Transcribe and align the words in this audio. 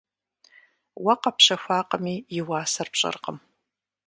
Уэ 1.03 1.13
къэпщэхуакъыми, 1.21 2.15
и 2.37 2.39
уасэр 2.47 2.87
пщӀэркъым. 2.93 3.37